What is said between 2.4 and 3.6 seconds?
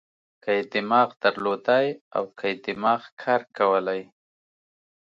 یې دماغ کار